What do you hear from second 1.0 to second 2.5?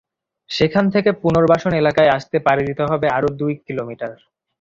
পুনর্বাসন এলাকায় আসতে